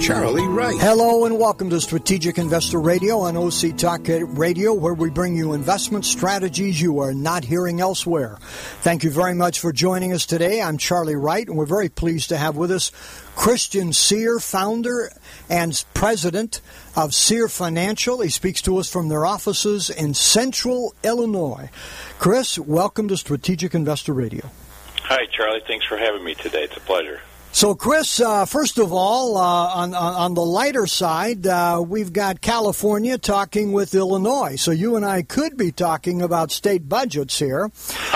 [0.00, 0.78] Charlie Wright.
[0.78, 5.52] Hello and welcome to Strategic Investor Radio on OC Talk Radio, where we bring you
[5.52, 8.36] investment strategies you are not hearing elsewhere.
[8.82, 10.60] Thank you very much for joining us today.
[10.60, 12.92] I'm Charlie Wright, and we're very pleased to have with us
[13.34, 15.10] Christian Cyr, founder
[15.48, 16.60] and president
[16.94, 18.20] of Cyr Financial.
[18.20, 21.70] He speaks to us from their offices in Central Illinois.
[22.18, 24.50] Chris, welcome to Strategic Investor Radio.
[25.04, 25.62] Hi, Charlie.
[25.66, 26.64] Thanks for having me today.
[26.64, 27.20] It's a pleasure.
[27.56, 32.42] So, Chris, uh, first of all, uh, on, on the lighter side, uh, we've got
[32.42, 34.56] California talking with Illinois.
[34.56, 37.70] So, you and I could be talking about state budgets here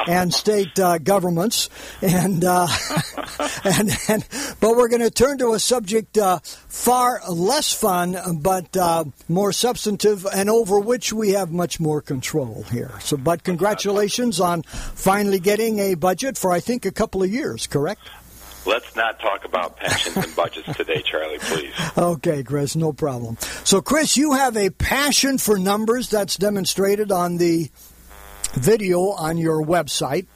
[0.06, 1.70] and state uh, governments,
[2.02, 2.68] and, uh,
[3.64, 4.28] and, and
[4.60, 8.76] but we're going to turn to a subject uh, far less fun, but
[9.26, 12.92] more substantive, and over which we have much more control here.
[13.00, 17.66] So, but congratulations on finally getting a budget for I think a couple of years.
[17.66, 18.02] Correct?
[18.66, 21.72] Let's not talk about pensions and budgets today, Charlie, please.
[21.96, 23.36] Okay, Chris, no problem.
[23.64, 27.70] So, Chris, you have a passion for numbers that's demonstrated on the
[28.52, 30.26] video on your website.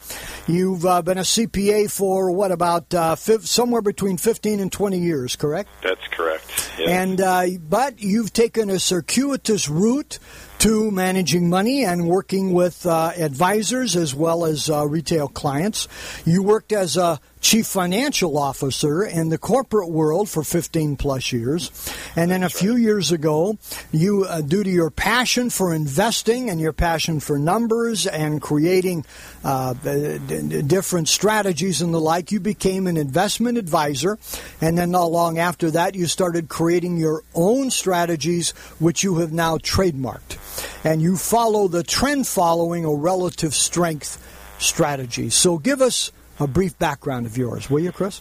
[0.47, 5.37] You've uh, been a CPA for what about uh, somewhere between 15 and 20 years,
[5.37, 5.69] correct?
[5.83, 6.71] That's correct.
[6.87, 10.19] And uh, but you've taken a circuitous route
[10.59, 15.89] to managing money and working with uh, advisors as well as uh, retail clients.
[16.25, 21.71] You worked as a chief financial officer in the corporate world for 15 plus years.
[22.17, 23.59] And then a few years ago,
[23.93, 29.05] you, uh, due to your passion for investing and your passion for numbers and creating
[29.45, 34.19] uh, different strategies and the like, you became an investment advisor.
[34.63, 39.35] And then not long after that, you started creating your own strategies, which you have
[39.35, 40.39] now trademarked.
[40.83, 44.17] And you follow the trend following or relative strength
[44.59, 45.29] strategy.
[45.29, 48.21] So give us a brief background of yours, will you, Chris?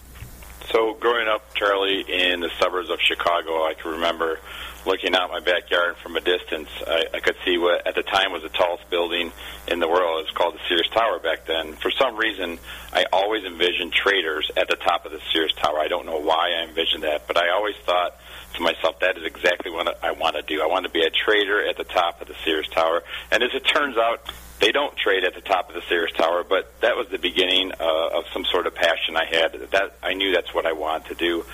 [0.70, 4.38] So, growing up, Charlie, in the suburbs of Chicago, I can remember
[4.86, 6.68] looking out my backyard from a distance.
[6.86, 9.32] I, I could see what at the time was the tallest building
[9.68, 10.20] in the world.
[10.20, 11.74] It was called the Sears Tower back then.
[11.74, 12.58] For some reason,
[12.92, 15.78] I always envisioned traders at the top of the Sears Tower.
[15.78, 18.16] I don't know why I envisioned that, but I always thought
[18.54, 20.62] to myself, that is exactly what I want to do.
[20.62, 23.02] I want to be a trader at the top of the Sears Tower.
[23.30, 24.30] And as it turns out,
[24.60, 27.72] they don't trade at the top of the Sears Tower, but that was the beginning
[27.72, 29.52] uh, of some sort of passion I had.
[29.70, 31.44] That I knew that's what I wanted to do.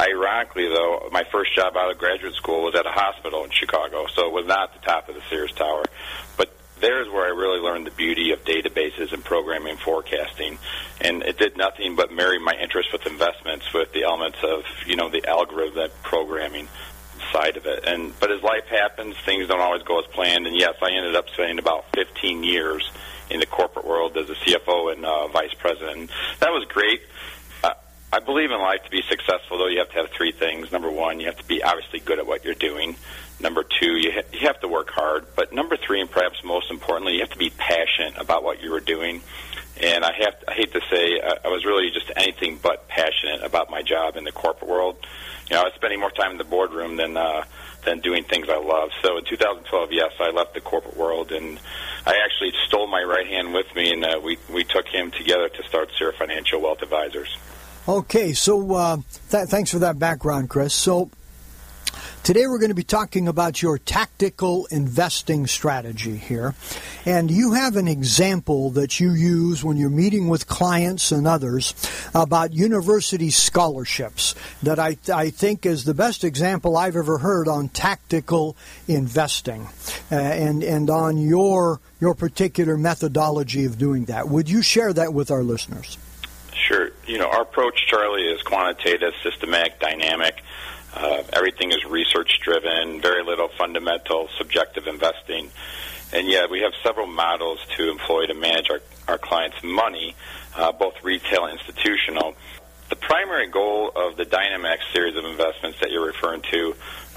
[0.00, 4.06] Ironically, though, my first job out of graduate school was at a hospital in Chicago,
[4.14, 5.84] so it was not the top of the Sears Tower.
[6.36, 10.58] But there's where I really learned the beauty of databases and programming forecasting.
[11.00, 14.96] And it did nothing but marry my interest with investments with the elements of, you
[14.96, 16.68] know, the algorithm programming
[17.32, 17.84] side of it.
[17.86, 20.46] And but as life happens, things don't always go as planned.
[20.46, 22.90] And yes, I ended up spending about 15 years
[23.30, 26.10] in the corporate world as a CFO and uh, vice president.
[26.40, 27.02] That was great.
[27.62, 27.74] Uh,
[28.12, 30.72] I believe in life to be successful, though, you have to have three things.
[30.72, 32.96] Number one, you have to be obviously good at what you're doing.
[33.40, 35.26] Number two, you, ha- you have to work hard.
[35.36, 38.70] But number three, and perhaps most importantly, you have to be passionate about what you
[38.70, 39.20] were doing.
[39.82, 43.42] And I have I hate to say uh, I was really just anything but passionate
[43.42, 44.96] about my job in the corporate world.
[45.48, 47.44] You know, I was spending more time in the boardroom than uh,
[47.84, 48.90] than doing things I love.
[49.02, 51.58] So in 2012, yes, I left the corporate world, and
[52.06, 55.48] I actually stole my right hand with me, and uh, we we took him together
[55.48, 57.36] to start Cyr Financial Wealth Advisors.
[57.88, 58.96] Okay, so uh,
[59.30, 60.74] th- thanks for that background, Chris.
[60.74, 61.10] So
[62.22, 66.54] Today we're going to be talking about your tactical investing strategy here.
[67.06, 71.72] And you have an example that you use when you're meeting with clients and others
[72.14, 77.68] about university scholarships that I, I think is the best example I've ever heard on
[77.68, 79.66] tactical investing
[80.12, 84.28] uh, and, and on your, your particular methodology of doing that.
[84.28, 85.96] Would you share that with our listeners?
[86.52, 86.90] Sure.
[87.06, 90.42] You know, our approach, Charlie, is quantitative, systematic, dynamic.
[90.98, 95.48] Uh, everything is research driven, very little fundamental subjective investing.
[96.12, 100.16] And yet we have several models to employ to manage our, our clients' money,
[100.56, 102.34] uh, both retail and institutional.
[102.88, 106.74] The primary goal of the Dynamax series of investments that you're referring to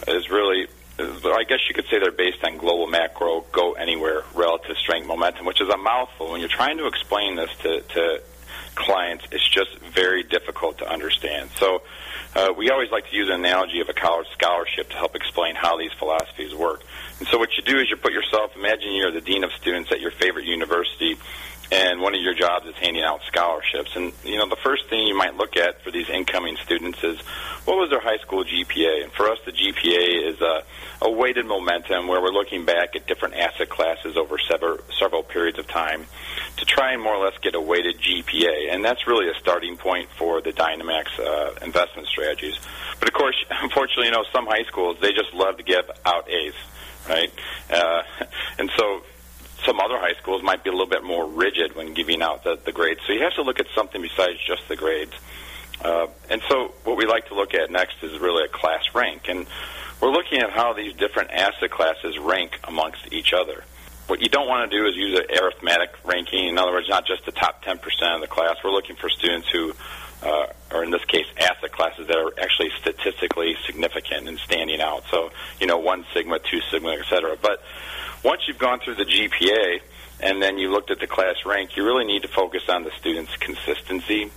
[0.10, 0.68] is really,
[1.00, 5.48] I guess you could say they're based on global macro, go anywhere, relative strength momentum,
[5.48, 6.32] which is a mouthful.
[6.32, 8.22] When you're trying to explain this to, to
[8.76, 11.50] clients, it's just very difficult to understand.
[11.58, 11.82] So
[12.36, 15.56] uh, we always like to use an analogy of a college scholarship to help explain
[15.56, 16.82] how these philosophies work.
[17.20, 19.92] And so what you do is you put yourself, imagine you're the dean of students
[19.92, 21.18] at your favorite university,
[21.72, 23.96] and one of your jobs is handing out scholarships.
[23.96, 27.20] And, you know, the first thing you might look at for these incoming students is
[27.66, 29.04] what was their high school GPA?
[29.04, 30.64] And for us, the GPA is a,
[31.02, 35.58] a weighted momentum where we're looking back at different asset classes over several, several periods
[35.58, 36.06] of time
[36.58, 38.72] to try and more or less get a weighted GPA.
[38.72, 42.56] And that's really a starting point for the Dynamax uh, investment strategies.
[43.00, 46.30] But of course, unfortunately, you know, some high schools, they just love to give out
[46.30, 46.54] A's,
[47.10, 47.32] right?
[47.70, 48.04] Uh,
[48.60, 49.02] and so
[49.66, 52.60] some other high schools might be a little bit more rigid when giving out the,
[52.64, 53.00] the grades.
[53.08, 55.14] So you have to look at something besides just the grades.
[55.84, 59.24] Uh, and so what we like to look at next is really a class rank.
[59.28, 59.48] And
[60.02, 63.64] we're looking at how these different asset classes rank amongst each other.
[64.08, 66.48] What you don't want to do is use an arithmetic ranking.
[66.48, 67.76] In other words, not just the top 10%
[68.16, 68.58] of the class.
[68.64, 69.74] We're looking for students who
[70.24, 75.04] uh, or in this case, asset classes that are actually statistically significant and standing out.
[75.10, 77.38] So, you know, one sigma, two sigma, et cetera.
[77.42, 77.62] But
[78.24, 79.82] once you've gone through the GPA
[80.20, 82.92] and then you looked at the class rank, you really need to focus on the
[83.00, 84.32] student's consistency.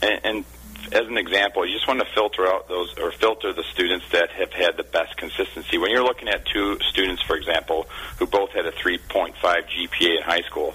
[0.00, 0.44] And, and
[0.92, 4.30] as an example, you just want to filter out those or filter the students that
[4.30, 5.78] have had the best consistency.
[5.78, 7.86] When you're looking at two students, for example,
[8.18, 10.74] who both had a 3.5 GPA in high school,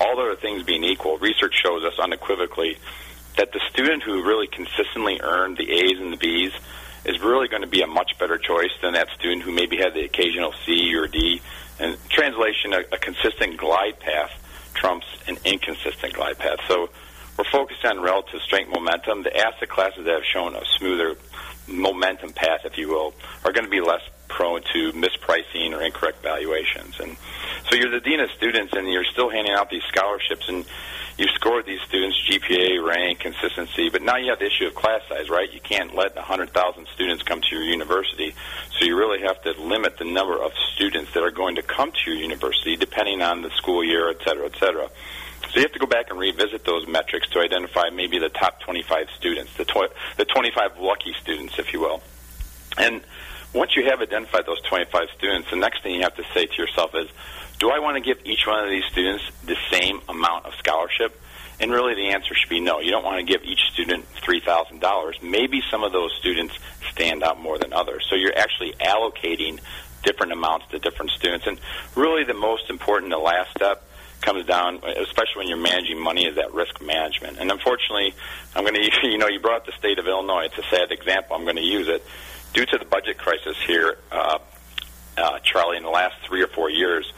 [0.00, 2.78] all other things being equal, research shows us unequivocally
[3.36, 6.52] that the student who really consistently earned the A's and the B's
[7.04, 9.94] is really going to be a much better choice than that student who maybe had
[9.94, 11.40] the occasional C or D.
[11.78, 14.30] And translation, a, a consistent glide path
[14.74, 16.58] trumps an inconsistent glide path.
[16.68, 16.90] So
[17.38, 19.22] we're focused on relative strength momentum.
[19.22, 21.16] The asset classes that have shown a smoother
[21.66, 23.14] momentum path, if you will,
[23.44, 26.98] are going to be less prone to mispricing or incorrect valuations.
[27.00, 27.16] And
[27.68, 30.64] so you're the dean of students, and you're still handing out these scholarships, and
[31.16, 35.00] you scored these students GPA, rank, consistency, but now you have the issue of class
[35.08, 35.52] size, right?
[35.52, 38.34] You can't let 100,000 students come to your university,
[38.78, 41.92] so you really have to limit the number of students that are going to come
[41.92, 44.90] to your university, depending on the school year, et cetera, et cetera.
[45.54, 48.60] So you have to go back and revisit those metrics to identify maybe the top
[48.62, 52.02] 25 students, the, tw- the 25 lucky students, if you will.
[52.76, 53.02] And
[53.52, 56.54] once you have identified those 25 students, the next thing you have to say to
[56.60, 57.08] yourself is,
[57.60, 61.20] do I want to give each one of these students the same amount of scholarship?
[61.60, 62.80] And really, the answer should be no.
[62.80, 65.22] You don't want to give each student $3,000.
[65.22, 66.58] Maybe some of those students
[66.90, 68.04] stand out more than others.
[68.10, 69.60] So you're actually allocating
[70.02, 71.46] different amounts to different students.
[71.46, 71.60] And
[71.94, 73.83] really, the most important, the last step,
[74.24, 77.38] comes down, especially when you're managing money, is that risk management.
[77.38, 78.14] And unfortunately,
[78.54, 80.46] I'm going to, you know, you brought the state of Illinois.
[80.46, 81.36] It's a sad example.
[81.36, 82.04] I'm going to use it.
[82.52, 84.38] Due to the budget crisis here, uh,
[85.16, 87.12] uh, Charlie, in the last three or four years,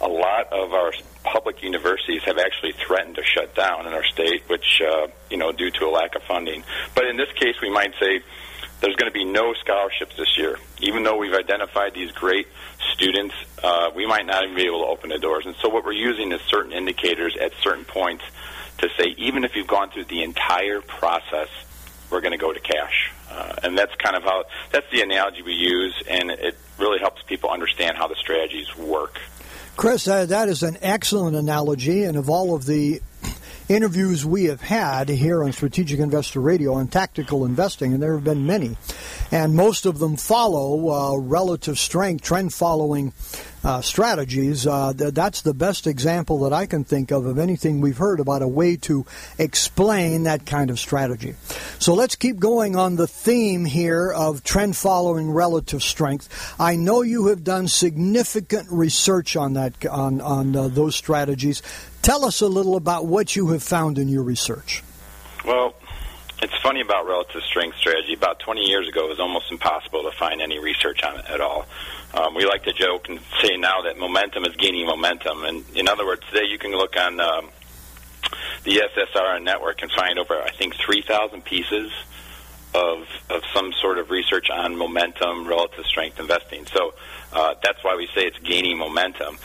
[0.00, 0.92] a lot of our
[1.24, 5.52] public universities have actually threatened to shut down in our state, which, uh, you know,
[5.52, 6.64] due to a lack of funding.
[6.94, 8.22] But in this case, we might say
[8.80, 10.58] there's going to be no scholarships this year.
[10.80, 12.46] Even though we've identified these great
[12.94, 15.46] students, uh, we might not even be able to open the doors.
[15.46, 18.24] And so what we're using is certain indicators at certain points
[18.78, 21.48] to say, even if you've gone through the entire process,
[22.10, 23.12] we're going to go to cash.
[23.30, 27.22] Uh, and that's kind of how, that's the analogy we use, and it really helps
[27.22, 29.20] people understand how the strategies work.
[29.76, 33.00] Chris, uh, that is an excellent analogy, and of all of the
[33.70, 38.24] interviews we have had here on Strategic Investor Radio on tactical investing, and there have
[38.24, 38.76] been many,
[39.30, 43.12] and most of them follow uh, relative strength, trend following
[43.62, 44.66] uh, strategies.
[44.66, 48.18] Uh, th- that's the best example that I can think of of anything we've heard
[48.18, 49.06] about a way to
[49.38, 51.34] explain that kind of strategy.
[51.78, 56.54] So let's keep going on the theme here of trend following relative strength.
[56.58, 61.62] I know you have done significant research on that on on uh, those strategies.
[62.02, 64.82] Tell us a little about what you have found in your research.
[65.44, 65.74] Well,
[66.42, 68.14] it's funny about relative strength strategy.
[68.14, 71.40] About 20 years ago, it was almost impossible to find any research on it at
[71.40, 71.66] all.
[72.14, 75.44] Um, we like to joke and say now that momentum is gaining momentum.
[75.44, 77.50] And in other words, today you can look on um,
[78.64, 81.92] the SSRN network and find over, I think, 3,000 pieces
[82.74, 86.66] of, of some sort of research on momentum, relative strength investing.
[86.66, 86.94] So
[87.32, 89.38] uh, that's why we say it's gaining momentum.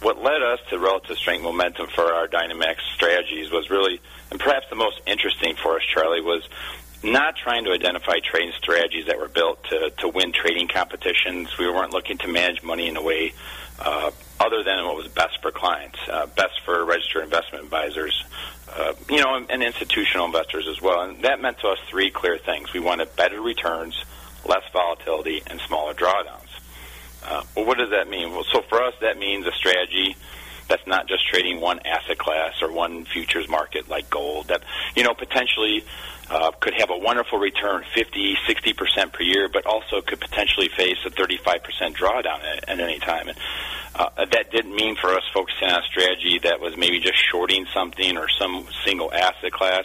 [0.00, 4.00] What led us to relative strength momentum for our Dynamax strategies was really,
[4.30, 6.48] and perhaps the most interesting for us, Charlie, was
[7.02, 11.56] not trying to identify trading strategies that were built to, to win trading competitions.
[11.58, 13.32] We weren't looking to manage money in a way
[13.78, 18.24] uh, other than what was best for clients, uh, best for registered investment advisors,
[18.76, 21.02] uh, you know, and, and institutional investors as well.
[21.02, 22.72] And that meant to us three clear things.
[22.72, 24.04] We wanted better returns,
[24.44, 26.47] less volatility, and smaller drawdowns.
[27.28, 28.32] Uh, well, what does that mean?
[28.32, 30.16] Well, so for us, that means a strategy
[30.68, 34.48] that's not just trading one asset class or one futures market like gold.
[34.48, 34.62] That
[34.96, 35.84] you know potentially
[36.30, 40.68] uh, could have a wonderful return, 50, 60 percent per year, but also could potentially
[40.68, 43.28] face a 35 percent drawdown at, at any time.
[43.28, 43.38] And
[43.94, 47.66] uh, that didn't mean for us focusing on a strategy that was maybe just shorting
[47.74, 49.84] something or some single asset class.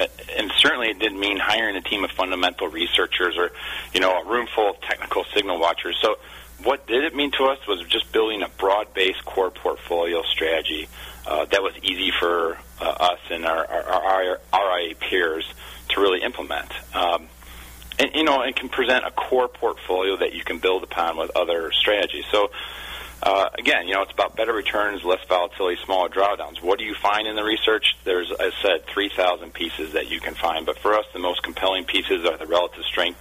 [0.00, 0.06] Uh,
[0.36, 3.50] and certainly it didn't mean hiring a team of fundamental researchers or,
[3.94, 5.96] you know, a room full of technical signal watchers.
[6.02, 6.16] So
[6.62, 10.88] what did it mean to us was just building a broad-based core portfolio strategy
[11.26, 15.44] uh, that was easy for uh, us and our, our, our RIA peers
[15.88, 16.70] to really implement.
[16.94, 17.28] Um,
[17.98, 21.30] and you know, it can present a core portfolio that you can build upon with
[21.36, 22.24] other strategies.
[22.30, 22.50] So.
[23.22, 26.60] Uh, again, you know, it's about better returns, less volatility, smaller drawdowns.
[26.62, 27.96] What do you find in the research?
[28.04, 30.66] There's, as I said, 3,000 pieces that you can find.
[30.66, 33.18] But for us, the most compelling pieces are the relative strength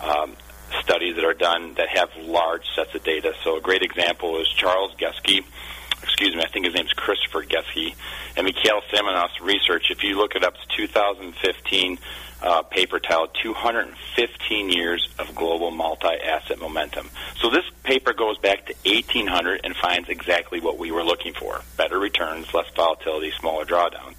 [0.00, 0.36] um,
[0.80, 3.34] studies that are done that have large sets of data.
[3.44, 5.44] So a great example is Charles Geschke.
[6.02, 7.94] Excuse me, I think his name is Christopher Geschke.
[8.36, 11.98] And Mikhail Samonov's research, if you look it up, it's 2015
[12.42, 17.08] uh, paper titled 215 Years of Global Multi-Asset Momentum.
[17.36, 21.60] So this paper goes back to 1800 and finds exactly what we were looking for.
[21.76, 24.14] Better returns, less volatility, smaller drawdown.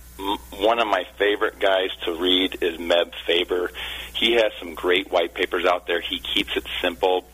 [0.58, 3.72] One of my favorite guys to read is Meb Faber.
[4.24, 6.00] He has some great white papers out there.
[6.00, 7.26] He keeps it simple.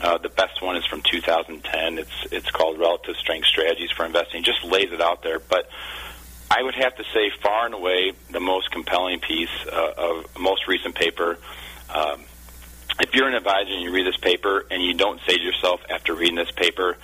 [0.00, 1.98] Uh, the best one is from 2010.
[1.98, 4.44] It's it's called Relative Strength Strategies for Investing.
[4.44, 5.68] Just lays it out there, but
[6.50, 10.66] I would have to say, far and away, the most compelling piece uh, of most
[10.66, 11.36] recent paper.
[11.94, 12.22] Um,
[12.98, 15.82] if you're an advisor and you read this paper and you don't say to yourself
[15.90, 16.96] after reading this paper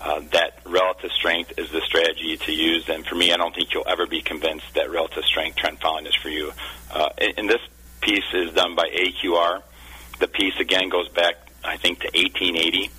[0.00, 3.74] uh, that relative strength is the strategy to use, then for me, I don't think
[3.74, 6.52] you'll ever be convinced that relative strength trend following is for you.
[6.92, 7.60] Uh, and this
[8.04, 9.62] piece is done by AQR.
[10.20, 11.34] The piece again goes back,
[11.64, 12.90] I think, to 1880.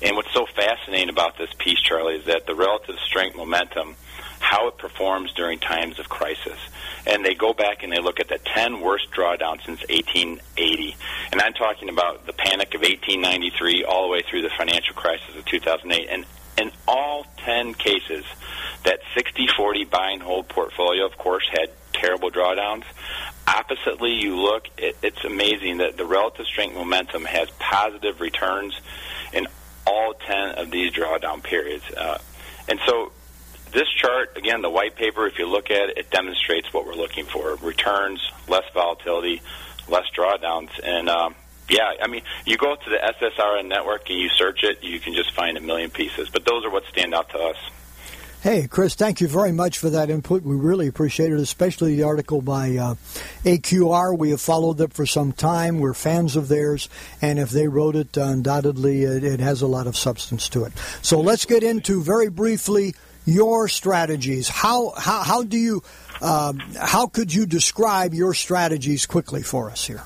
[0.00, 3.96] And what's so fascinating about this piece, Charlie, is that the relative strength momentum
[4.40, 6.58] how it performs during times of crisis.
[7.06, 10.96] And they go back and they look at the 10 worst drawdowns since 1880.
[11.32, 15.36] And I'm talking about the panic of 1893 all the way through the financial crisis
[15.36, 16.08] of 2008.
[16.08, 16.24] And
[16.56, 18.24] in all 10 cases,
[18.84, 22.84] that 60-40 buy and hold portfolio, of course, had terrible drawdowns.
[23.48, 28.78] Oppositely, you look, it, it's amazing that the relative strength momentum has positive returns
[29.32, 29.46] in
[29.86, 31.84] all 10 of these drawdown periods.
[31.96, 32.18] Uh,
[32.68, 33.10] and so
[33.72, 36.94] this chart, again, the white paper, if you look at it, it demonstrates what we're
[36.94, 39.40] looking for returns, less volatility,
[39.88, 40.68] less drawdowns.
[40.82, 41.34] And um,
[41.70, 45.14] yeah, I mean, you go to the SSRN network and you search it, you can
[45.14, 46.28] just find a million pieces.
[46.28, 47.56] But those are what stand out to us.
[48.40, 50.44] Hey, Chris, thank you very much for that input.
[50.44, 52.94] We really appreciate it, especially the article by uh,
[53.42, 54.16] AQR.
[54.16, 55.80] We have followed them for some time.
[55.80, 56.88] We're fans of theirs,
[57.20, 60.62] and if they wrote it, uh, undoubtedly it, it has a lot of substance to
[60.62, 60.72] it.
[61.02, 62.94] So let's get into very briefly
[63.26, 64.48] your strategies.
[64.48, 65.82] How how how do you
[66.22, 70.04] um, how could you describe your strategies quickly for us here?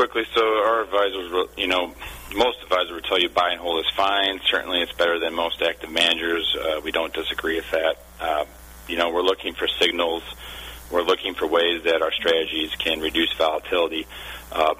[0.00, 1.92] Quickly, so our advisors, you know,
[2.34, 4.40] most advisors would tell you buy and hold is fine.
[4.46, 6.56] Certainly, it's better than most active managers.
[6.58, 7.98] Uh, we don't disagree with that.
[8.18, 8.46] Uh,
[8.88, 10.22] you know, we're looking for signals.
[10.90, 14.06] We're looking for ways that our strategies can reduce volatility.
[14.50, 14.72] Uh,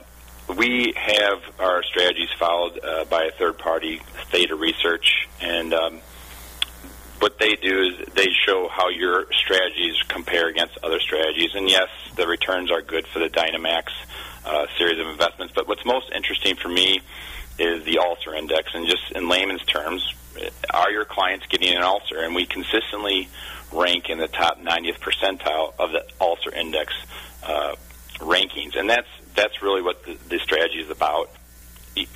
[0.56, 4.00] we have our strategies followed uh, by a third party,
[4.30, 6.00] Theta Research, and um,
[7.18, 11.54] what they do is they show how your strategies compare against other strategies.
[11.54, 13.90] And yes, the returns are good for the Dynamax
[14.44, 15.52] uh, series of investments.
[15.54, 17.00] But what's most interesting for me
[17.58, 18.70] is the Ulcer Index.
[18.74, 20.14] And just in layman's terms,
[20.72, 22.18] are your clients getting an ulcer?
[22.18, 23.28] And we consistently
[23.72, 26.92] rank in the top 90th percentile of the Ulcer Index
[27.42, 27.74] uh,
[28.18, 28.76] rankings.
[28.76, 31.30] And that's that's really what the, the strategy is about.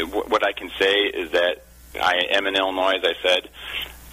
[0.08, 1.64] What I can say is that
[2.00, 3.48] I am in Illinois, as I said.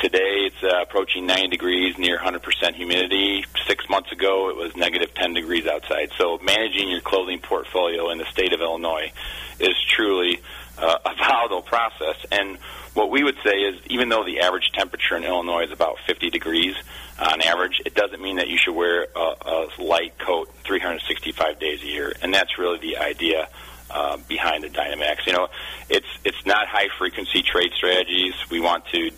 [0.02, 3.46] Today it's uh, approaching 90 degrees, near 100% humidity.
[3.68, 6.10] Six months ago it was negative 10 degrees outside.
[6.18, 9.12] So managing your clothing portfolio in the state of Illinois
[9.60, 10.42] is truly
[10.80, 12.16] uh, a volatile process.
[12.32, 12.58] And
[12.96, 16.32] what we would say is, even though the average temperature in Illinois is about 50
[16.32, 16.76] degrees
[17.20, 21.84] on average, it doesn't mean that you should wear a, a light coat 365 days
[21.84, 22.12] a year.
[22.24, 23.50] And that's really the idea
[23.92, 25.28] uh, behind the Dynamax.
[25.28, 25.48] You know,
[25.90, 28.34] it's it's not high frequency trade strategies.
[28.50, 29.12] We want to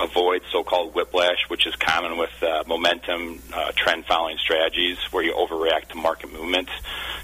[0.00, 5.32] avoid so-called whiplash, which is common with uh, momentum uh, trend following strategies where you
[5.32, 6.70] overreact to market movements.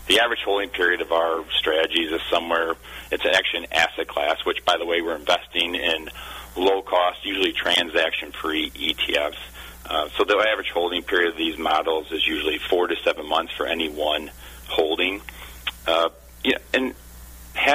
[0.07, 2.75] The average holding period of our strategies is somewhere,
[3.11, 6.11] it's actually an asset class, which, by the way, we're investing in
[6.57, 9.37] low cost, usually transaction free ETFs.
[9.87, 13.53] Uh, so the average holding period of these models is usually four to seven months
[13.55, 14.31] for any one
[14.69, 14.94] holding.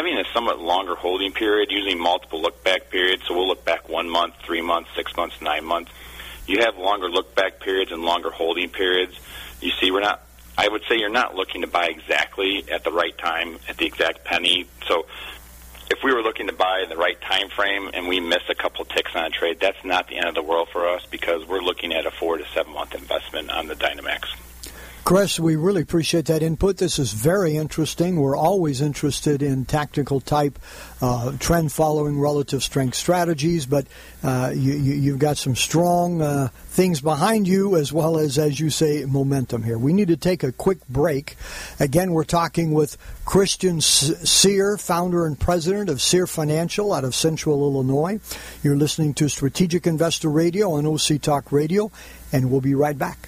[0.09, 3.87] Having a somewhat longer holding period, using multiple look back periods, so we'll look back
[3.87, 5.91] one month, three months, six months, nine months.
[6.47, 9.13] You have longer look back periods and longer holding periods.
[9.61, 10.23] You see, we're not.
[10.57, 13.85] I would say you're not looking to buy exactly at the right time, at the
[13.85, 14.65] exact penny.
[14.87, 15.05] So,
[15.91, 18.55] if we were looking to buy in the right time frame and we miss a
[18.55, 21.47] couple ticks on a trade, that's not the end of the world for us because
[21.47, 24.23] we're looking at a four to seven month investment on the Dynamax.
[25.09, 26.77] Chris, we really appreciate that input.
[26.77, 28.17] This is very interesting.
[28.17, 30.59] We're always interested in tactical type,
[31.01, 33.87] uh, trend following relative strength strategies, but
[34.21, 38.69] uh, you, have got some strong uh, things behind you as well as, as you
[38.69, 39.79] say, momentum here.
[39.79, 41.37] We need to take a quick break.
[41.79, 47.61] Again, we're talking with Christian Cyr, founder and president of Cyr Financial out of Central
[47.63, 48.19] Illinois.
[48.61, 51.89] You're listening to Strategic Investor Radio on OC Talk Radio,
[52.31, 53.27] and we'll be right back.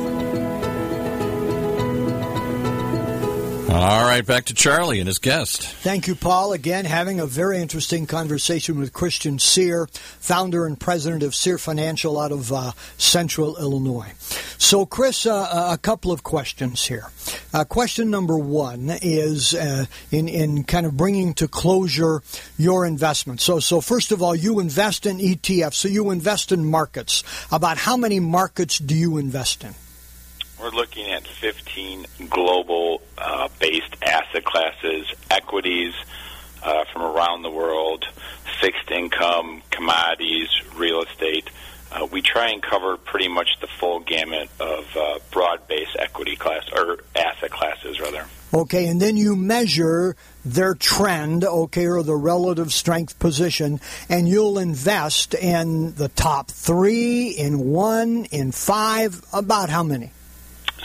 [3.71, 5.65] All right, back to Charlie and his guest.
[5.65, 6.51] Thank you, Paul.
[6.51, 9.87] Again, having a very interesting conversation with Christian Cyr,
[10.19, 14.11] founder and president of Cyr Financial out of uh, Central Illinois.
[14.57, 17.05] So, Chris, uh, a couple of questions here.
[17.53, 22.23] Uh, question number one is uh, in in kind of bringing to closure
[22.57, 23.39] your investment.
[23.39, 25.75] So, so first of all, you invest in ETFs.
[25.75, 27.23] So you invest in markets.
[27.53, 29.75] About how many markets do you invest in?
[30.61, 35.93] We're looking at 15 global uh, based asset classes, equities
[36.63, 38.05] uh, from around the world,
[38.59, 41.49] fixed income, commodities, real estate.
[41.91, 46.63] Uh, we try and cover pretty much the full gamut of uh, broad-based equity class
[46.73, 48.25] or asset classes, rather.
[48.53, 53.79] Okay, and then you measure their trend, okay, or the relative strength position,
[54.09, 59.21] and you'll invest in the top three, in one, in five.
[59.33, 60.11] About how many?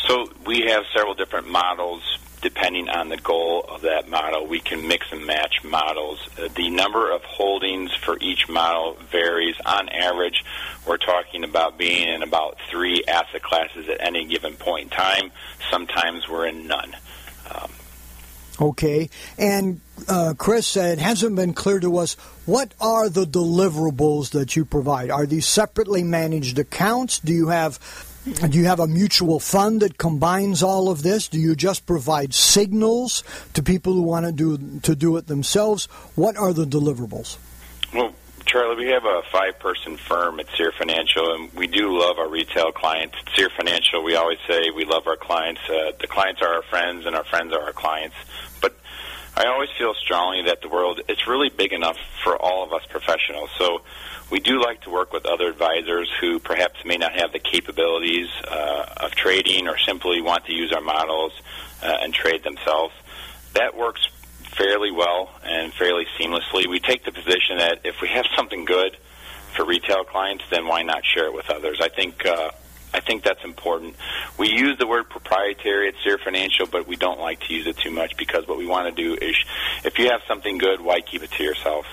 [0.06, 4.46] So we have several different models depending on the goal of that model.
[4.46, 6.20] We can mix and match models.
[6.38, 9.56] Uh, the number of holdings for each model varies.
[9.66, 10.44] On average,
[10.86, 15.32] we're talking about being in about three asset classes at any given point in time.
[15.72, 16.94] Sometimes we're in none.
[17.52, 17.70] Um,
[18.58, 19.10] Okay.
[19.36, 22.14] And uh, Chris, it hasn't been clear to us
[22.46, 25.10] what are the deliverables that you provide?
[25.10, 27.18] Are these separately managed accounts?
[27.18, 27.78] Do you have
[28.26, 31.28] do you have a mutual fund that combines all of this?
[31.28, 33.22] Do you just provide signals
[33.54, 35.86] to people who want to do to do it themselves?
[36.16, 37.36] What are the deliverables?
[37.94, 38.12] Well,
[38.44, 42.72] Charlie, we have a five-person firm at Cyr Financial, and we do love our retail
[42.72, 43.14] clients.
[43.26, 45.60] At Cyr Financial, we always say we love our clients.
[45.68, 48.16] Uh, the clients are our friends, and our friends are our clients.
[49.36, 52.86] I always feel strongly that the world it's really big enough for all of us
[52.88, 53.50] professionals.
[53.58, 53.82] So
[54.30, 58.28] we do like to work with other advisors who perhaps may not have the capabilities
[58.48, 61.32] uh, of trading or simply want to use our models
[61.82, 62.94] uh, and trade themselves.
[63.52, 64.08] That works
[64.56, 66.66] fairly well and fairly seamlessly.
[66.66, 68.96] We take the position that if we have something good
[69.54, 71.80] for retail clients, then why not share it with others?
[71.82, 72.52] I think uh,
[72.96, 73.94] I think that's important.
[74.38, 77.76] We use the word proprietary at Cyr Financial, but we don't like to use it
[77.76, 79.36] too much because what we want to do is,
[79.84, 81.84] if you have something good, why keep it to yourself?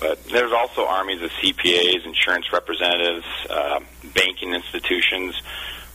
[0.00, 3.80] But there's also armies of CPAs, insurance representatives, uh,
[4.14, 5.40] banking institutions.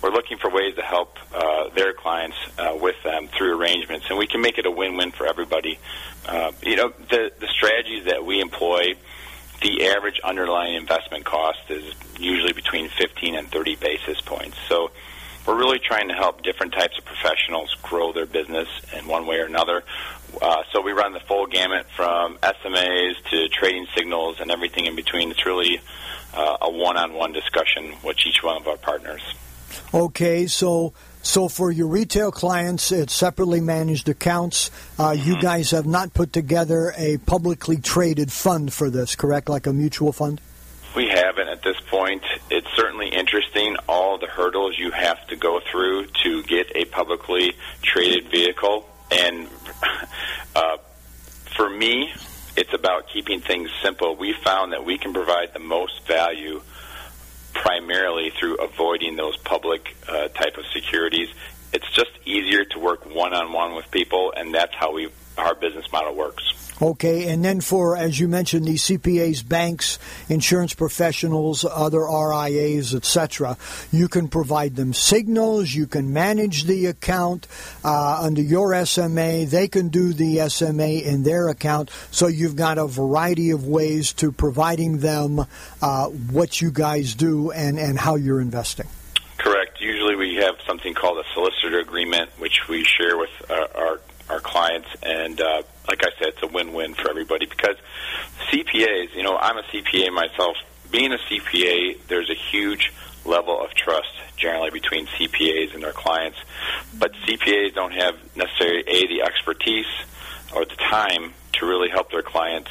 [0.02, 4.18] We're looking for ways to help uh, their clients uh, with them through arrangements, and
[4.18, 5.78] we can make it a win-win for everybody.
[6.26, 8.96] Uh, you know, the the strategies that we employ,
[9.66, 14.56] the average underlying investment cost is usually between 15 and 30 basis points.
[14.70, 14.92] So
[15.48, 19.40] we're really trying to help different types of professionals grow their business in one way
[19.40, 19.84] or another.
[20.40, 24.96] Uh, so we run the full gamut from SMAs to trading signals and everything in
[24.96, 25.32] between.
[25.32, 25.82] It's really
[26.36, 29.22] uh, a one-on-one discussion with each one of our partners.
[29.92, 30.94] Okay, so
[31.26, 34.70] so for your retail clients, it's separately managed accounts.
[35.00, 35.28] Uh, mm-hmm.
[35.28, 39.50] You guys have not put together a publicly traded fund for this, correct?
[39.50, 40.40] Like a mutual fund.
[40.96, 42.24] We haven't at this point.
[42.52, 47.56] It's certainly interesting all the hurdles you have to go through to get a publicly
[47.82, 48.88] traded vehicle.
[49.12, 49.48] And
[50.56, 50.78] uh,
[51.58, 52.14] for me,
[52.56, 54.16] it's about keeping things simple.
[54.16, 56.62] We found that we can provide the most value
[57.56, 61.30] primarily through avoiding those public uh, type of securities.
[61.74, 65.56] It's just easier to work one on one with people, and that's how we our
[65.56, 66.54] business model works.
[66.82, 73.58] Okay, and then for, as you mentioned, these CPAs, banks, insurance professionals, other RIAs, etc.,
[73.94, 77.48] you can provide them signals, you can manage the account
[77.86, 82.78] uh, under your SMA, they can do the SMA in their account, so you've got
[82.78, 85.46] a variety of ways to providing them
[85.82, 88.88] uh, what you guys do and, and how you're investing.
[89.38, 89.80] Correct.
[89.80, 94.40] Usually we have something called a solicitor agreement, which we share with uh, our our
[94.40, 97.76] clients, and uh, like I said, it's a win-win for everybody because
[98.52, 99.14] CPAs.
[99.16, 100.58] You know, I'm a CPA myself.
[100.92, 102.92] Being a CPA, there's a huge
[103.26, 106.38] level of trust generally between CPAs and their clients,
[106.98, 109.88] but CPAs don't have necessarily a the expertise
[110.56, 112.70] or the time to really help their clients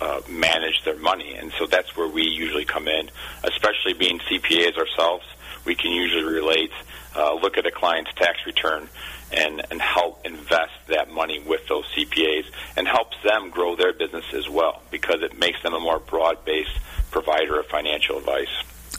[0.00, 3.10] uh, manage their money, and so that's where we usually come in,
[3.44, 5.24] especially being CPAs ourselves.
[5.64, 6.70] We can usually relate,
[7.16, 8.88] uh, look at a client's tax return,
[9.36, 12.46] and, and help invest that money with those CPAs
[12.76, 16.44] and helps them grow their business as well because it makes them a more broad
[16.44, 16.78] based
[17.10, 18.48] provider of financial advice.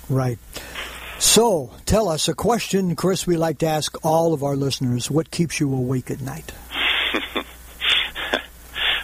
[0.10, 0.40] Right.
[1.20, 5.10] So, tell us a question, Chris, we like to ask all of our listeners.
[5.10, 6.52] What keeps you awake at night?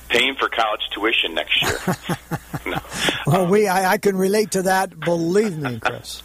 [0.09, 1.79] Paying for college tuition next year.
[2.67, 2.77] no.
[3.25, 6.21] Well, we I, I can relate to that, believe me, Chris.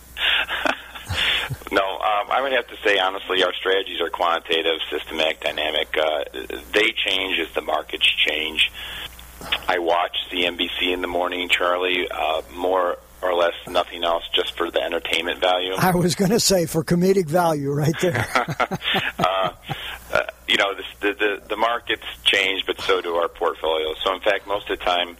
[2.30, 5.96] I would have to say honestly, our strategies are quantitative, systematic, dynamic.
[5.96, 6.24] Uh,
[6.72, 8.70] they change as the markets change.
[9.68, 14.70] I watch CNBC in the morning, Charlie, uh, more or less nothing else, just for
[14.70, 15.72] the entertainment value.
[15.76, 18.26] I was going to say for comedic value, right there.
[19.18, 19.52] uh,
[20.12, 23.96] uh, you know, the, the the markets change, but so do our portfolios.
[24.04, 25.16] So, in fact, most of the time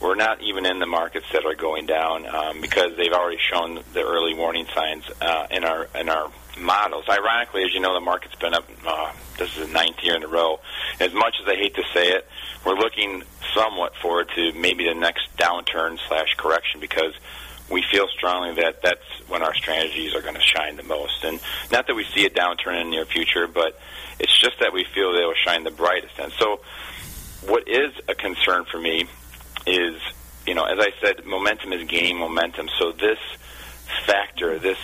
[0.00, 3.80] we're not even in the markets that are going down um, because they've already shown
[3.92, 7.04] the early warning signs uh, in our in our models.
[7.08, 8.68] Ironically, as you know, the market's been up.
[8.84, 10.60] Uh, this is the ninth year in a row.
[11.00, 12.26] As much as I hate to say it,
[12.64, 13.22] we're looking
[13.54, 17.14] somewhat forward to maybe the next downturn slash correction because
[17.70, 21.24] we feel strongly that that's when our strategies are going to shine the most.
[21.24, 21.40] And
[21.72, 23.78] not that we see a downturn in the near future, but
[24.18, 26.18] it's just that we feel they will shine the brightest.
[26.18, 26.60] And so,
[27.46, 29.06] what is a concern for me
[29.66, 30.00] is,
[30.46, 32.68] you know, as I said, momentum is gaining momentum.
[32.78, 33.18] So this
[34.06, 34.78] factor, this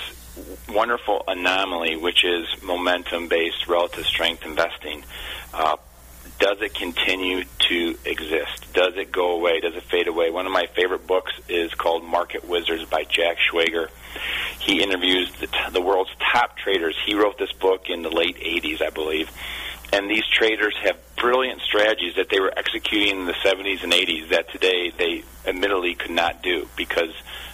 [0.68, 5.04] wonderful anomaly, which is momentum-based relative strength investing,
[5.52, 5.76] uh,
[6.38, 8.72] does it continue to exist?
[8.72, 9.60] Does it go away?
[9.60, 10.30] Does it fade away?
[10.30, 13.88] One of my favorite books is called Market Wizards by Jack Schwager.
[14.58, 16.96] He interviews the, t- the world's top traders.
[17.04, 19.30] He wrote this book in the late 80s, I believe
[19.92, 24.30] and these traders have brilliant strategies that they were executing in the 70s and 80s
[24.30, 27.10] that today they admittedly could not do because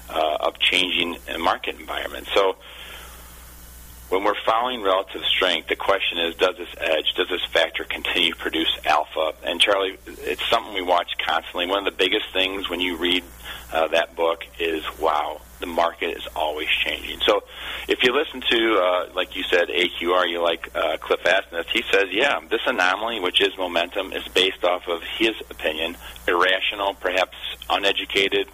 [0.09, 2.29] uh, of changing market environment.
[2.35, 2.57] So
[4.09, 8.33] when we're following relative strength, the question is, does this edge, does this factor continue
[8.33, 9.35] to produce alpha?
[9.43, 11.67] And Charlie, it's something we watch constantly.
[11.67, 13.25] One of the biggest things when you read
[13.73, 17.19] uh, that book is, wow, the market is always changing.
[17.27, 17.43] So
[17.89, 21.83] if you listen to, uh, like you said, AQR, you like uh, Cliff Asness, he
[21.91, 25.97] says, yeah, this anomaly, which is momentum, is based off of his opinion,
[26.29, 27.37] irrational, perhaps
[27.69, 28.47] uneducated,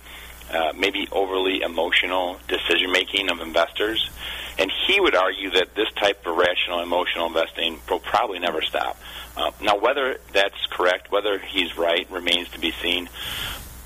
[0.52, 4.10] uh, maybe overly emotional decision making of investors.
[4.58, 9.00] And he would argue that this type of rational, emotional investing will probably never stop.
[9.36, 13.08] Uh, now, whether that's correct, whether he's right, remains to be seen.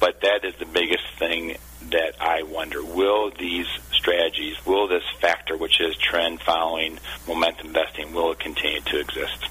[0.01, 1.57] But that is the biggest thing
[1.91, 6.99] that I wonder will these strategies, will this factor, which is trend following
[7.29, 9.49] momentum investing, will it continue to exist?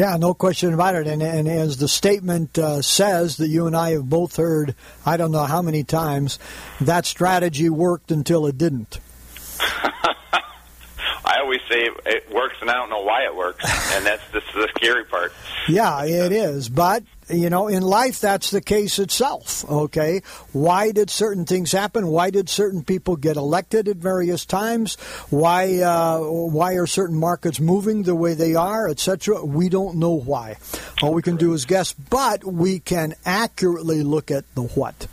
[0.00, 1.06] Yeah, no question about it.
[1.06, 5.18] And, and as the statement uh, says that you and I have both heard, I
[5.18, 6.38] don't know how many times,
[6.80, 8.98] that strategy worked until it didn't.
[9.60, 14.40] I always say it works, and I don't know why it works, and that's the,
[14.54, 15.34] the scary part.
[15.68, 16.70] Yeah, it is.
[16.70, 19.68] But you know, in life, that's the case itself.
[19.70, 22.06] Okay, why did certain things happen?
[22.06, 24.96] Why did certain people get elected at various times?
[25.30, 29.44] Why uh, why are certain markets moving the way they are, etc.
[29.44, 30.56] We don't know why.
[31.02, 35.06] All we can do is guess, but we can accurately look at the what.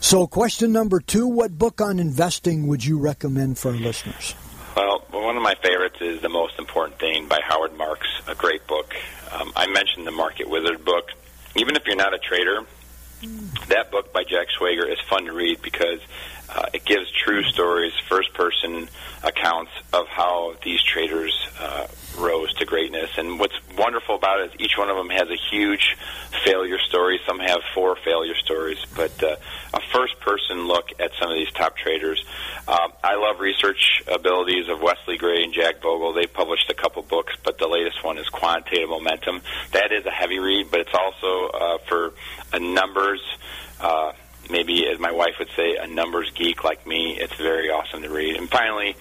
[0.00, 4.34] So, question number two: What book on investing would you recommend for our listeners?
[4.76, 8.66] Well, one of my favorites is The Most Important Thing by Howard Marks, a great
[8.66, 8.94] book.
[9.32, 11.12] Um, I mentioned the Market Wizard book.
[11.58, 12.60] Even if you're not a trader,
[13.68, 16.00] that book by Jack Schwager is fun to read because
[16.48, 18.88] uh, it gives true stories, first person
[19.22, 21.86] accounts of how these traders uh,
[22.18, 23.10] rose to greatness.
[23.16, 25.96] And what's wonderful about it is each one of them has a huge
[26.46, 27.20] failure stories.
[27.26, 29.36] Some have four failure stories, but uh,
[29.74, 32.24] a first-person look at some of these top traders.
[32.68, 36.12] Um, I love research abilities of Wesley Gray and Jack Vogel.
[36.12, 39.42] They published a couple books, but the latest one is Quantitative Momentum.
[39.72, 42.12] That is a heavy read, but it's also uh, for
[42.52, 43.20] a numbers.
[43.80, 44.12] Uh,
[44.48, 47.18] maybe, as my wife would say, a numbers geek like me.
[47.18, 48.36] It's very awesome to read.
[48.36, 48.94] And finally,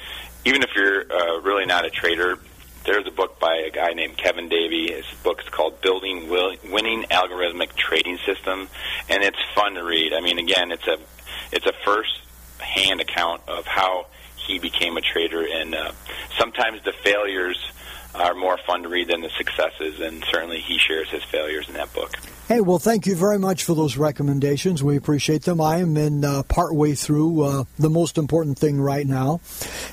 [0.45, 2.39] even if you're uh, really not a trader,
[2.85, 4.91] there's a book by a guy named Kevin Davey.
[4.93, 8.69] His book is called Building Winning Algorithmic Trading System,
[9.09, 10.13] and it's fun to read.
[10.13, 10.97] I mean, again, it's a
[11.51, 12.21] it's a first
[12.59, 15.91] hand account of how he became a trader, and uh,
[16.37, 17.57] sometimes the failures
[18.13, 21.73] are more fun to read than the successes, and certainly he shares his failures in
[21.73, 22.15] that book.
[22.47, 24.83] Hey, well, thank you very much for those recommendations.
[24.83, 25.59] We appreciate them.
[25.59, 29.41] I am in uh, part way through uh, the most important thing right now,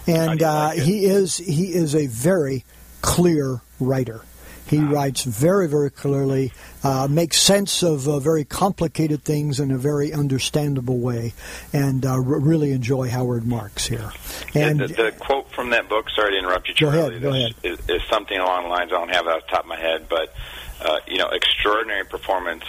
[0.07, 2.65] and uh, he is he is a very
[3.03, 4.23] clear writer.
[4.67, 9.77] He writes very, very clearly, uh, makes sense of uh, very complicated things in a
[9.77, 11.35] very understandable way,
[11.75, 14.11] and uh, r- really enjoy Howard Marks here.
[14.55, 17.29] And the, the, quote from that book, sorry to interrupt you, Charlie, go ahead, go
[17.31, 17.55] ahead.
[17.63, 19.77] Is, is, something along the lines, I don't have it off the top of my
[19.77, 20.33] head, but,
[20.81, 22.65] uh, you know, extraordinary performance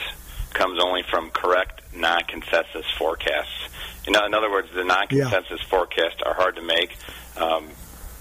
[0.53, 3.69] comes only from correct non-consensus forecasts.
[4.05, 5.69] You know, in other words, the non-consensus yeah.
[5.69, 6.97] forecasts are hard to make
[7.37, 7.69] um,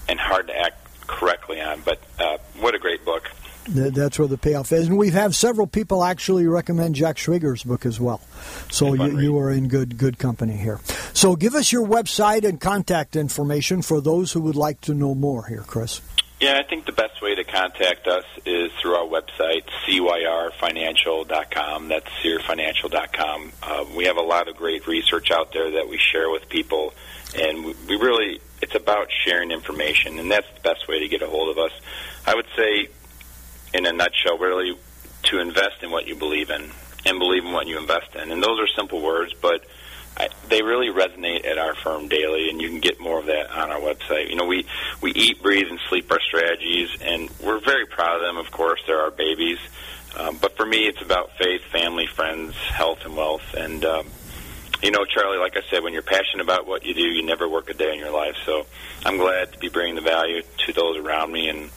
[0.07, 1.81] and hard to act correctly on.
[1.81, 3.29] But uh, what a great book.
[3.65, 7.63] That's where the payoff is, and we have had several people actually recommend Jack Schwager's
[7.63, 8.19] book as well.
[8.69, 10.81] So you, you, are in good good company here.
[11.13, 15.15] So give us your website and contact information for those who would like to know
[15.15, 16.01] more here, Chris.
[16.43, 21.87] Yeah, I think the best way to contact us is through our website, cyrfinancial.com.
[21.87, 23.53] That's cyrfinancial.com.
[23.63, 26.93] Uh, we have a lot of great research out there that we share with people,
[27.33, 31.27] and we really, it's about sharing information, and that's the best way to get a
[31.27, 31.71] hold of us.
[32.27, 32.89] I would say
[33.73, 34.77] in a nutshell, really
[35.29, 36.71] to invest in what you believe in
[37.05, 38.33] and believe in what you invest in.
[38.33, 39.63] And those are simple words, but
[40.15, 43.49] I, they really resonate at our firm daily, and you can get more of that
[43.49, 44.29] on our website.
[44.29, 44.65] You know, we
[45.01, 48.37] we eat, breathe, and sleep our strategies, and we're very proud of them.
[48.37, 49.57] Of course, they're our babies.
[50.15, 53.55] Um, but for me, it's about faith, family, friends, health, and wealth.
[53.55, 54.07] And um,
[54.83, 57.47] you know, Charlie, like I said, when you're passionate about what you do, you never
[57.47, 58.35] work a day in your life.
[58.45, 58.67] So
[59.05, 61.71] I'm glad to be bringing the value to those around me, and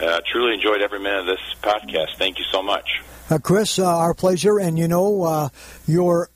[0.00, 2.16] uh, truly enjoyed every minute of this podcast.
[2.16, 3.02] Thank you so much.
[3.28, 4.58] Uh, Chris, uh, our pleasure.
[4.58, 5.48] And you know, uh,
[5.86, 6.30] your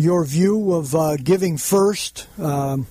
[0.00, 2.26] your view of uh, giving first.
[2.38, 2.86] Um,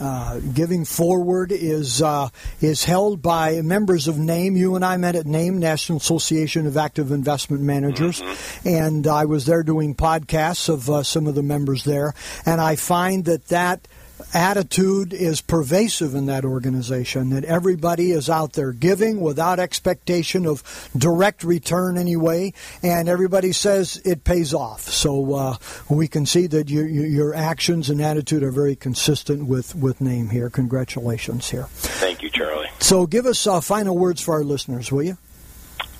[0.00, 2.28] uh, giving forward is uh,
[2.60, 4.56] is held by members of NAAIM.
[4.56, 8.68] You and I met at NAAIM, National Association of Active Investment Managers, mm-hmm.
[8.68, 12.12] and I was there doing podcasts of uh, some of the members there,
[12.44, 13.86] and I find that that
[14.32, 20.62] attitude is pervasive in that organization, that everybody is out there giving without expectation of
[20.96, 24.82] direct return anyway, and everybody says it pays off.
[24.82, 25.56] So uh,
[25.88, 30.00] we can see that you, you, your actions and attitude are very consistent with, with
[30.00, 30.50] NAAIM here.
[30.50, 31.64] Congratulations here.
[31.64, 32.70] Thank you, Charlie.
[32.80, 35.18] So give us uh, final words for our listeners, will you?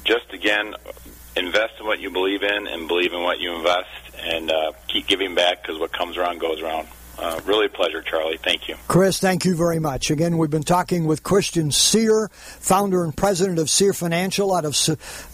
[0.05, 0.75] Just again,
[1.37, 3.89] invest in what you believe in and believe in what you invest,
[4.23, 6.89] and uh, keep giving back because what comes around goes around.
[7.19, 8.37] Uh, really a pleasure, Charlie.
[8.37, 8.77] Thank you.
[8.89, 10.11] Chris, thank you very much.
[10.11, 14.77] Again, we've been talking with Christian Cyr, founder and president of Cyr Financial out of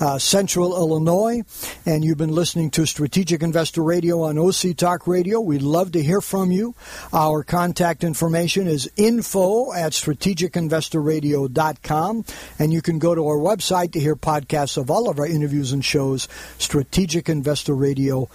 [0.01, 1.41] uh, Central Illinois.
[1.87, 5.41] And you've been listening to Strategic Investor Radio on OC Talk Radio.
[5.41, 6.75] We'd love to hear from you.
[7.13, 12.25] Our contact information is info at strategicinvestorradio.com.
[12.59, 15.73] And you can go to our website to hear podcasts of all of our interviews
[15.73, 18.29] and shows, strategicinvestorradio.com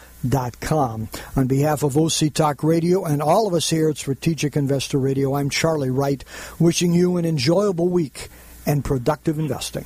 [0.60, 1.08] com.
[1.36, 5.36] On behalf of OC Talk Radio and all of us here at Strategic Investor Radio,
[5.36, 6.24] I'm Charlie Wright,
[6.60, 8.30] wishing you an enjoyable week
[8.66, 9.86] and productive investing.